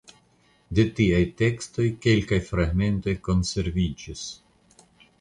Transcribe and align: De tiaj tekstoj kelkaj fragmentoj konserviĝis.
De 0.79 0.85
tiaj 0.99 1.19
tekstoj 1.41 1.87
kelkaj 2.07 2.41
fragmentoj 2.49 3.17
konserviĝis. 3.31 4.29